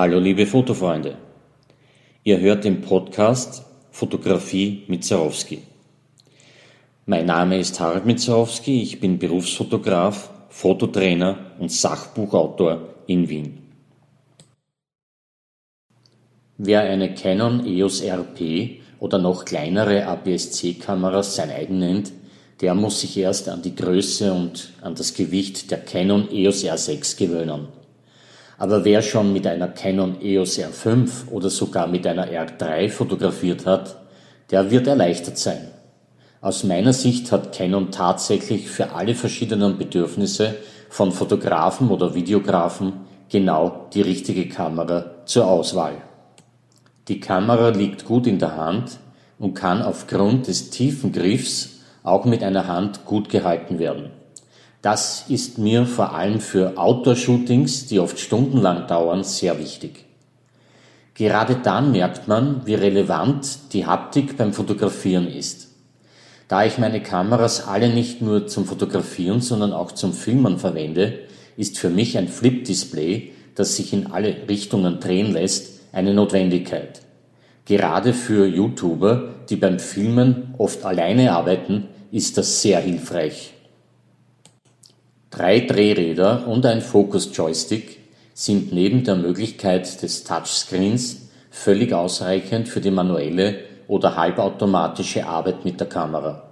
Hallo 0.00 0.18
liebe 0.18 0.46
Fotofreunde. 0.46 1.18
Ihr 2.24 2.40
hört 2.40 2.64
den 2.64 2.80
Podcast 2.80 3.66
Fotografie 3.90 4.84
mit 4.88 5.04
Zarowski. 5.04 5.58
Mein 7.04 7.26
Name 7.26 7.58
ist 7.58 7.78
Harald 7.80 8.06
Mitzarowski, 8.06 8.80
ich 8.80 8.98
bin 8.98 9.18
Berufsfotograf, 9.18 10.30
Fototrainer 10.48 11.52
und 11.58 11.70
Sachbuchautor 11.70 12.94
in 13.08 13.28
Wien. 13.28 13.58
Wer 16.56 16.80
eine 16.80 17.12
Canon 17.12 17.66
EOS 17.66 18.02
RP 18.02 18.80
oder 19.00 19.18
noch 19.18 19.44
kleinere 19.44 20.06
APS-C-Kameras 20.06 21.36
sein 21.36 21.50
eigen 21.50 21.78
nennt, 21.78 22.10
der 22.62 22.74
muss 22.74 23.02
sich 23.02 23.18
erst 23.18 23.50
an 23.50 23.60
die 23.60 23.76
Größe 23.76 24.32
und 24.32 24.72
an 24.80 24.94
das 24.94 25.12
Gewicht 25.12 25.70
der 25.70 25.80
Canon 25.80 26.26
EOS 26.32 26.64
R6 26.64 27.18
gewöhnen. 27.18 27.68
Aber 28.60 28.84
wer 28.84 29.00
schon 29.00 29.32
mit 29.32 29.46
einer 29.46 29.68
Canon 29.68 30.20
EOS 30.20 30.58
R5 30.58 31.28
oder 31.30 31.48
sogar 31.48 31.86
mit 31.86 32.06
einer 32.06 32.28
R3 32.28 32.90
fotografiert 32.90 33.64
hat, 33.64 33.96
der 34.50 34.70
wird 34.70 34.86
erleichtert 34.86 35.38
sein. 35.38 35.68
Aus 36.42 36.62
meiner 36.62 36.92
Sicht 36.92 37.32
hat 37.32 37.54
Canon 37.54 37.90
tatsächlich 37.90 38.68
für 38.68 38.92
alle 38.92 39.14
verschiedenen 39.14 39.78
Bedürfnisse 39.78 40.56
von 40.90 41.10
Fotografen 41.10 41.88
oder 41.88 42.14
Videografen 42.14 42.92
genau 43.30 43.86
die 43.94 44.02
richtige 44.02 44.46
Kamera 44.46 45.06
zur 45.24 45.46
Auswahl. 45.46 45.94
Die 47.08 47.18
Kamera 47.18 47.70
liegt 47.70 48.04
gut 48.04 48.26
in 48.26 48.38
der 48.38 48.56
Hand 48.56 48.98
und 49.38 49.54
kann 49.54 49.80
aufgrund 49.80 50.48
des 50.48 50.68
tiefen 50.68 51.12
Griffs 51.12 51.80
auch 52.02 52.26
mit 52.26 52.42
einer 52.42 52.68
Hand 52.68 53.06
gut 53.06 53.30
gehalten 53.30 53.78
werden. 53.78 54.10
Das 54.82 55.26
ist 55.28 55.58
mir 55.58 55.84
vor 55.84 56.14
allem 56.14 56.40
für 56.40 56.78
Outdoor-Shootings, 56.78 57.86
die 57.86 58.00
oft 58.00 58.18
stundenlang 58.18 58.86
dauern, 58.86 59.24
sehr 59.24 59.58
wichtig. 59.58 60.06
Gerade 61.14 61.56
dann 61.56 61.92
merkt 61.92 62.28
man, 62.28 62.62
wie 62.64 62.74
relevant 62.74 63.74
die 63.74 63.84
Haptik 63.84 64.38
beim 64.38 64.54
Fotografieren 64.54 65.28
ist. 65.28 65.68
Da 66.48 66.64
ich 66.64 66.78
meine 66.78 67.02
Kameras 67.02 67.68
alle 67.68 67.90
nicht 67.90 68.22
nur 68.22 68.46
zum 68.46 68.64
Fotografieren, 68.64 69.42
sondern 69.42 69.74
auch 69.74 69.92
zum 69.92 70.14
Filmen 70.14 70.58
verwende, 70.58 71.18
ist 71.58 71.78
für 71.78 71.90
mich 71.90 72.16
ein 72.16 72.28
Flip-Display, 72.28 73.32
das 73.54 73.76
sich 73.76 73.92
in 73.92 74.10
alle 74.10 74.48
Richtungen 74.48 74.98
drehen 74.98 75.32
lässt, 75.34 75.80
eine 75.92 76.14
Notwendigkeit. 76.14 77.02
Gerade 77.66 78.14
für 78.14 78.46
YouTuber, 78.46 79.34
die 79.50 79.56
beim 79.56 79.78
Filmen 79.78 80.54
oft 80.56 80.86
alleine 80.86 81.32
arbeiten, 81.32 81.88
ist 82.10 82.38
das 82.38 82.62
sehr 82.62 82.80
hilfreich. 82.80 83.52
Drei 85.30 85.60
Drehräder 85.60 86.48
und 86.48 86.66
ein 86.66 86.80
Focus-Joystick 86.80 88.00
sind 88.34 88.72
neben 88.72 89.04
der 89.04 89.14
Möglichkeit 89.14 90.02
des 90.02 90.24
Touchscreens 90.24 91.28
völlig 91.50 91.92
ausreichend 91.92 92.68
für 92.68 92.80
die 92.80 92.90
manuelle 92.90 93.60
oder 93.86 94.16
halbautomatische 94.16 95.24
Arbeit 95.24 95.64
mit 95.64 95.78
der 95.78 95.88
Kamera. 95.88 96.42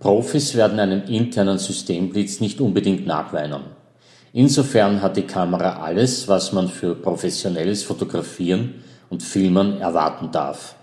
Profis 0.00 0.56
werden 0.56 0.80
einem 0.80 1.04
internen 1.04 1.58
Systemblitz 1.58 2.40
nicht 2.40 2.60
unbedingt 2.60 3.06
nachweinen. 3.06 3.62
Insofern 4.32 5.00
hat 5.00 5.16
die 5.16 5.22
Kamera 5.22 5.82
alles, 5.82 6.26
was 6.26 6.52
man 6.52 6.68
für 6.68 6.96
professionelles 6.96 7.84
Fotografieren 7.84 8.82
und 9.10 9.22
Filmen 9.22 9.80
erwarten 9.80 10.32
darf. 10.32 10.74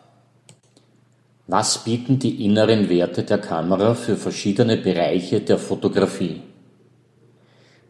Was 1.48 1.84
bieten 1.84 2.18
die 2.18 2.46
inneren 2.46 2.90
Werte 2.90 3.24
der 3.24 3.40
Kamera 3.40 3.94
für 3.94 4.16
verschiedene 4.16 4.78
Bereiche 4.78 5.42
der 5.42 5.58
Fotografie? 5.58 6.42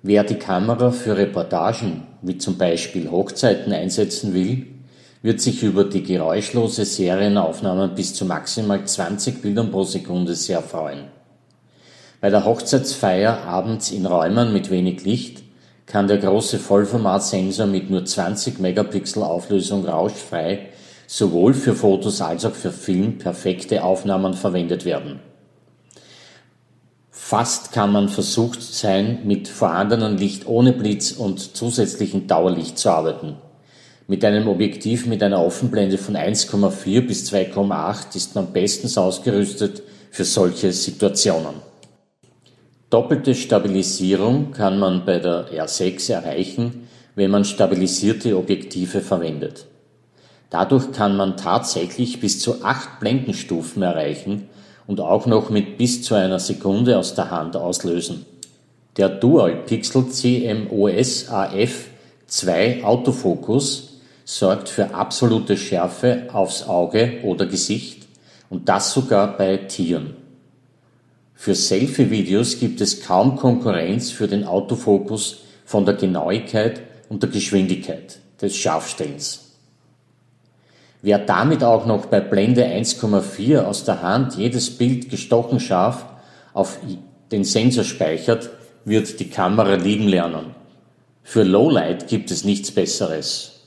Wer 0.05 0.25
die 0.25 0.35
Kamera 0.35 0.91
für 0.91 1.15
Reportagen, 1.15 2.03
wie 2.21 2.37
zum 2.37 2.57
Beispiel 2.57 3.09
Hochzeiten 3.09 3.71
einsetzen 3.71 4.33
will, 4.33 4.67
wird 5.21 5.39
sich 5.39 5.63
über 5.63 5.85
die 5.85 6.03
geräuschlose 6.03 6.83
Serienaufnahmen 6.83 7.95
bis 7.95 8.13
zu 8.13 8.25
maximal 8.25 8.83
20 8.83 9.41
Bildern 9.41 9.71
pro 9.71 9.85
Sekunde 9.85 10.35
sehr 10.35 10.61
freuen. 10.61 11.05
Bei 12.19 12.29
der 12.29 12.43
Hochzeitsfeier 12.43 13.45
abends 13.45 13.91
in 13.91 14.05
Räumen 14.05 14.51
mit 14.51 14.69
wenig 14.69 15.05
Licht 15.05 15.41
kann 15.85 16.09
der 16.09 16.17
große 16.17 16.59
Vollformatsensor 16.59 17.67
mit 17.67 17.89
nur 17.89 18.03
20 18.03 18.59
Megapixel 18.59 19.23
Auflösung 19.23 19.85
rauschfrei 19.85 20.67
sowohl 21.07 21.53
für 21.53 21.75
Fotos 21.75 22.19
als 22.19 22.43
auch 22.43 22.55
für 22.55 22.71
Film 22.73 23.19
perfekte 23.19 23.85
Aufnahmen 23.85 24.33
verwendet 24.33 24.83
werden. 24.83 25.21
Fast 27.33 27.71
kann 27.71 27.91
man 27.91 28.09
versucht 28.09 28.61
sein, 28.61 29.21
mit 29.23 29.47
vorhandenem 29.47 30.17
Licht 30.17 30.45
ohne 30.45 30.71
Blitz 30.71 31.13
und 31.13 31.39
zusätzlichen 31.57 32.27
Dauerlicht 32.27 32.77
zu 32.77 32.91
arbeiten. 32.91 33.37
Mit 34.07 34.23
einem 34.23 34.47
Objektiv 34.47 35.07
mit 35.07 35.23
einer 35.23 35.43
Offenblende 35.43 35.97
von 35.97 36.15
1,4 36.15 37.01
bis 37.07 37.33
2,8 37.33 38.15
ist 38.15 38.35
man 38.35 38.53
bestens 38.53 38.99
ausgerüstet 38.99 39.81
für 40.11 40.25
solche 40.25 40.71
Situationen. 40.71 41.55
Doppelte 42.91 43.33
Stabilisierung 43.33 44.51
kann 44.51 44.77
man 44.77 45.03
bei 45.03 45.17
der 45.17 45.47
R6 45.51 46.13
erreichen, 46.13 46.87
wenn 47.15 47.31
man 47.31 47.45
stabilisierte 47.45 48.37
Objektive 48.37 49.01
verwendet. 49.01 49.65
Dadurch 50.51 50.91
kann 50.91 51.17
man 51.17 51.35
tatsächlich 51.35 52.19
bis 52.19 52.37
zu 52.37 52.63
acht 52.63 52.99
Blendenstufen 52.99 53.81
erreichen 53.81 54.49
und 54.87 54.99
auch 54.99 55.25
noch 55.25 55.49
mit 55.49 55.77
bis 55.77 56.01
zu 56.03 56.15
einer 56.15 56.39
Sekunde 56.39 56.97
aus 56.97 57.15
der 57.15 57.31
Hand 57.31 57.55
auslösen. 57.55 58.25
Der 58.97 59.09
Dual 59.09 59.63
Pixel 59.65 60.07
CMOS 60.09 61.29
AF 61.29 61.85
2 62.27 62.83
Autofokus 62.83 63.99
sorgt 64.25 64.69
für 64.69 64.93
absolute 64.93 65.57
Schärfe 65.57 66.27
aufs 66.31 66.63
Auge 66.63 67.19
oder 67.23 67.45
Gesicht 67.45 68.07
und 68.49 68.69
das 68.69 68.93
sogar 68.93 69.37
bei 69.37 69.57
Tieren. 69.57 70.15
Für 71.33 71.55
Selfie-Videos 71.55 72.59
gibt 72.59 72.79
es 72.81 73.01
kaum 73.01 73.35
Konkurrenz 73.35 74.11
für 74.11 74.27
den 74.27 74.45
Autofokus 74.45 75.39
von 75.65 75.85
der 75.85 75.95
Genauigkeit 75.95 76.81
und 77.09 77.21
der 77.21 77.29
Geschwindigkeit 77.29 78.19
des 78.41 78.55
Scharfstellens. 78.55 79.52
Wer 81.03 81.19
damit 81.19 81.65
auch 81.65 81.85
noch 81.85 82.05
bei 82.05 82.21
Blende 82.21 82.65
1,4 82.65 83.65
aus 83.65 83.83
der 83.83 84.01
Hand 84.01 84.37
jedes 84.37 84.77
Bild 84.77 85.09
gestochen 85.09 85.59
scharf 85.59 86.05
auf 86.53 86.79
den 87.29 87.43
Sensor 87.43 87.83
speichert, 87.83 88.49
wird 88.85 89.19
die 89.19 89.29
Kamera 89.29 89.75
lieben 89.75 90.07
lernen. 90.07 90.55
Für 91.21 91.43
Lowlight 91.43 92.07
gibt 92.07 92.31
es 92.31 92.45
nichts 92.45 92.71
Besseres. 92.71 93.65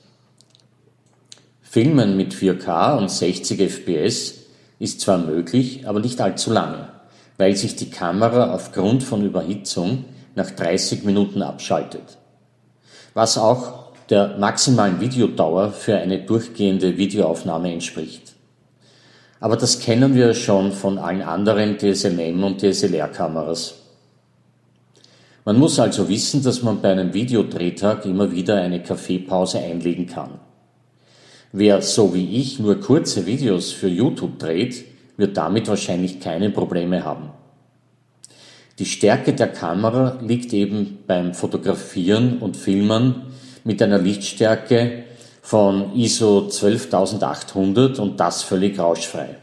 Filmen 1.61 2.17
mit 2.17 2.33
4K 2.33 2.97
und 2.97 3.11
60 3.11 3.61
FPS 3.61 4.35
ist 4.79 5.03
zwar 5.03 5.19
möglich, 5.19 5.87
aber 5.87 6.01
nicht 6.01 6.23
allzu 6.23 6.51
lange, 6.51 6.89
weil 7.37 7.55
sich 7.55 7.77
die 7.77 7.91
Kamera 7.91 8.55
aufgrund 8.55 9.03
von 9.03 9.23
Überhitzung 9.23 10.07
nach 10.37 10.51
30 10.51 11.05
Minuten 11.05 11.43
abschaltet. 11.43 12.17
Was 13.13 13.37
auch 13.37 13.86
der 14.11 14.37
maximalen 14.39 15.01
Videodauer 15.01 15.73
für 15.73 15.97
eine 15.97 16.19
durchgehende 16.19 16.97
Videoaufnahme 16.97 17.73
entspricht. 17.73 18.35
Aber 19.41 19.57
das 19.57 19.81
kennen 19.81 20.15
wir 20.15 20.35
schon 20.35 20.73
von 20.73 20.99
allen 20.99 21.23
anderen 21.23 21.77
DSLM 21.79 22.43
und 22.43 22.61
DSLR-Kameras. 22.61 23.75
Man 25.45 25.59
muss 25.59 25.79
also 25.79 26.09
wissen, 26.09 26.43
dass 26.43 26.63
man 26.63 26.81
bei 26.81 26.91
einem 26.91 27.15
Videodrehtag 27.15 28.05
immer 28.07 28.33
wieder 28.33 28.57
eine 28.57 28.83
Kaffeepause 28.83 29.59
einlegen 29.59 30.07
kann. 30.07 30.41
Wer 31.53 31.83
so 31.83 32.15
wie 32.15 32.37
ich 32.41 32.59
nur 32.59 32.81
kurze 32.81 33.27
Videos 33.27 33.71
für 33.73 33.89
YouTube 33.89 34.39
dreht, 34.39 34.85
wird 35.17 35.37
damit 35.37 35.69
wahrscheinlich 35.69 36.21
keine 36.21 36.51
Probleme 36.51 37.05
haben. 37.05 37.31
Die 38.79 38.85
Stärke 38.85 39.33
der 39.33 39.49
Kamera 39.49 40.19
liegt 40.21 40.53
eben 40.53 40.99
beim 41.07 41.33
Fotografieren 41.33 42.39
und 42.39 42.57
Filmen 42.57 43.23
mit 43.67 43.83
einer 43.83 43.99
Lichtstärke 43.99 45.03
von 45.43 45.95
ISO 45.97 46.49
12800 46.49 47.99
und 47.99 48.19
das 48.21 48.45
völlig 48.45 48.79
rauschfrei. 48.79 49.37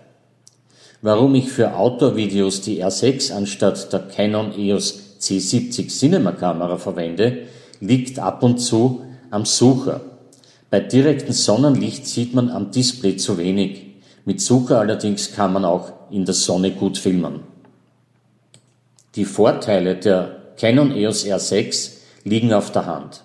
Warum 1.02 1.36
ich 1.36 1.52
für 1.52 1.76
Outdoor-Videos 1.76 2.62
die 2.62 2.82
R6 2.82 3.34
anstatt 3.34 3.92
der 3.92 4.00
Canon 4.00 4.58
EOS 4.58 5.18
C70 5.20 5.90
Cinema 5.90 6.32
Kamera 6.32 6.78
verwende, 6.78 7.48
liegt 7.82 8.18
ab 8.18 8.44
und 8.44 8.60
zu 8.60 9.04
am 9.30 9.46
Sucher. 9.46 10.00
Bei 10.70 10.80
direktem 10.80 11.34
Sonnenlicht 11.34 12.08
sieht 12.08 12.34
man 12.34 12.50
am 12.50 12.72
Display 12.72 13.18
zu 13.18 13.38
wenig. 13.38 13.88
Mit 14.24 14.40
Sucher 14.40 14.80
allerdings 14.80 15.34
kann 15.34 15.52
man 15.52 15.66
auch 15.66 15.92
in 16.12 16.24
der 16.24 16.34
Sonne 16.34 16.72
gut 16.72 16.98
filmen. 16.98 17.42
Die 19.16 19.26
Vorteile 19.26 19.98
der 19.98 20.54
Canon 20.56 20.92
EOS 20.96 21.26
R6 21.26 21.92
liegen 22.24 22.54
auf 22.54 22.72
der 22.72 22.86
Hand. 22.86 23.24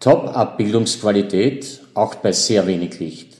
Top-Abbildungsqualität, 0.00 1.80
auch 1.94 2.16
bei 2.16 2.32
sehr 2.32 2.66
wenig 2.66 3.00
Licht. 3.00 3.36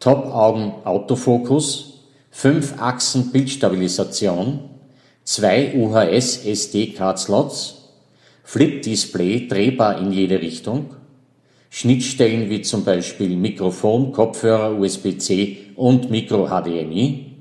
Top-Augen-Autofokus, 0.00 2.04
5 2.30 2.80
Achsen 2.80 3.32
Bildstabilisation, 3.32 4.70
2 5.24 5.74
UHS 5.74 6.44
SD-Card-Slots, 6.44 7.90
Flip-Display 8.44 9.48
drehbar 9.48 9.98
in 9.98 10.12
jede 10.12 10.40
Richtung, 10.40 10.94
Schnittstellen 11.70 12.48
wie 12.48 12.62
zum 12.62 12.84
Beispiel 12.84 13.36
Mikrofon, 13.36 14.12
Kopfhörer, 14.12 14.78
USB-C 14.78 15.72
und 15.76 16.10
Micro 16.10 16.48
HDMI 16.48 17.32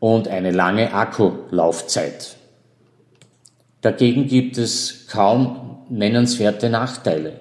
und 0.00 0.28
eine 0.28 0.50
lange 0.50 0.94
Akkulaufzeit. 0.94 2.36
Dagegen 3.80 4.26
gibt 4.26 4.56
es 4.56 5.06
kaum 5.08 5.84
nennenswerte 5.90 6.70
Nachteile, 6.70 7.40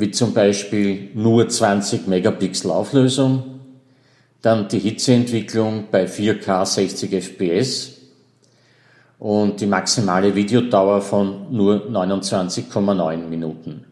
wie 0.00 0.10
zum 0.10 0.34
Beispiel 0.34 1.10
nur 1.14 1.48
20 1.48 2.06
Megapixel 2.06 2.70
Auflösung, 2.70 3.60
dann 4.42 4.68
die 4.68 4.78
Hitzeentwicklung 4.78 5.88
bei 5.90 6.06
4K 6.06 6.64
60 6.64 7.12
FPS 7.12 7.92
und 9.18 9.60
die 9.60 9.66
maximale 9.66 10.34
Videodauer 10.34 11.02
von 11.02 11.54
nur 11.54 11.86
29,9 11.90 13.16
Minuten. 13.28 13.84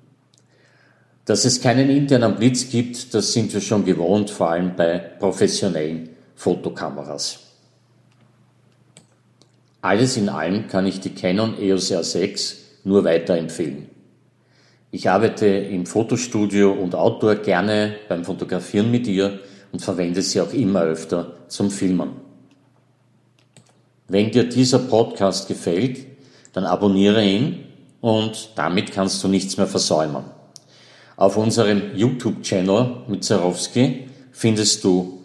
Dass 1.26 1.44
es 1.44 1.60
keinen 1.60 1.90
internen 1.90 2.36
Blitz 2.36 2.70
gibt, 2.70 3.12
das 3.12 3.34
sind 3.34 3.52
wir 3.52 3.60
schon 3.60 3.84
gewohnt, 3.84 4.30
vor 4.30 4.50
allem 4.50 4.74
bei 4.74 4.98
professionellen 4.98 6.08
Fotokameras. 6.34 7.40
Alles 9.82 10.16
in 10.16 10.30
allem 10.30 10.66
kann 10.68 10.86
ich 10.86 11.00
die 11.00 11.14
Canon 11.14 11.60
EOS 11.60 11.92
R6 11.92 12.54
nur 12.84 13.04
weiterempfehlen. 13.04 13.97
Ich 14.90 15.10
arbeite 15.10 15.46
im 15.46 15.84
Fotostudio 15.84 16.72
und 16.72 16.94
Outdoor 16.94 17.36
gerne 17.36 17.96
beim 18.08 18.24
Fotografieren 18.24 18.90
mit 18.90 19.06
ihr 19.06 19.40
und 19.70 19.82
verwende 19.82 20.22
sie 20.22 20.40
auch 20.40 20.52
immer 20.54 20.82
öfter 20.82 21.34
zum 21.48 21.70
Filmen. 21.70 22.12
Wenn 24.08 24.30
dir 24.30 24.44
dieser 24.44 24.78
Podcast 24.78 25.46
gefällt, 25.46 26.06
dann 26.54 26.64
abonniere 26.64 27.22
ihn 27.22 27.64
und 28.00 28.50
damit 28.54 28.92
kannst 28.92 29.22
du 29.22 29.28
nichts 29.28 29.58
mehr 29.58 29.66
versäumen. 29.66 30.24
Auf 31.16 31.36
unserem 31.36 31.94
YouTube-Channel 31.94 33.02
mit 33.08 33.24
Zarowski 33.24 34.08
findest 34.32 34.84
du 34.84 35.18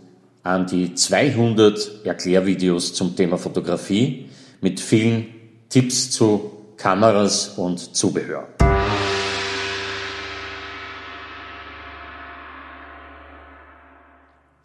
an 0.44 0.68
die 0.68 0.94
200 0.94 2.04
Erklärvideos 2.04 2.94
zum 2.94 3.16
Thema 3.16 3.38
Fotografie 3.38 4.26
mit 4.60 4.82
vielen 4.82 5.28
Tipps 5.70 6.12
zu 6.12 6.52
Kameras 6.76 7.54
und 7.58 7.96
Zubehör. 7.96 8.50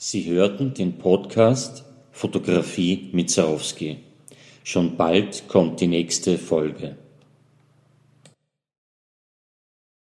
Sie 0.01 0.31
hörten 0.31 0.75
den 0.75 0.97
Podcast 0.99 1.83
Fotografie 2.13 3.09
mit 3.11 3.31
Zarowski. 3.31 3.97
Schon 4.63 4.97
bald 4.97 5.49
kommt 5.49 5.81
die 5.81 5.89
nächste 5.89 6.39
Folge. 6.39 6.97